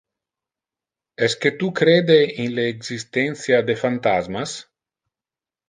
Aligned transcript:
Esque 1.27 1.51
tu 1.59 1.69
crede 1.81 2.17
in 2.45 2.49
le 2.61 2.65
existentia 2.71 3.63
de 3.71 3.79
phantasmas? 3.85 4.59